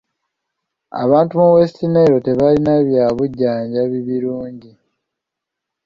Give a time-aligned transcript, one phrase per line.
[1.03, 4.71] Abantu mu West Nile tebalina bya bujjanjabi birungi.